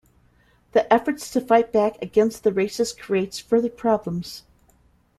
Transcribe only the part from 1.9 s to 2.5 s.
against the